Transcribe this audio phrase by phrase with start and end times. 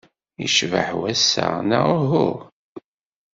[0.41, 2.29] Yecbeḥ wass-a, neɣ uhu?